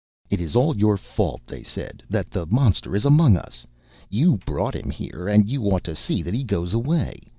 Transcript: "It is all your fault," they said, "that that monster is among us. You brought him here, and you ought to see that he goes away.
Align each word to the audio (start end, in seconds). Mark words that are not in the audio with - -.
"It 0.31 0.41
is 0.41 0.55
all 0.55 0.75
your 0.75 0.97
fault," 0.97 1.41
they 1.45 1.61
said, 1.61 2.01
"that 2.09 2.31
that 2.31 2.51
monster 2.51 2.95
is 2.95 3.05
among 3.05 3.37
us. 3.37 3.67
You 4.09 4.37
brought 4.47 4.73
him 4.75 4.89
here, 4.89 5.27
and 5.27 5.47
you 5.47 5.63
ought 5.65 5.83
to 5.83 5.95
see 5.95 6.23
that 6.23 6.33
he 6.33 6.43
goes 6.43 6.73
away. 6.73 7.21